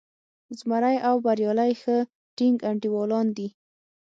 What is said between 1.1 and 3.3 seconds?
بریالی ښه ټینګ انډیوالان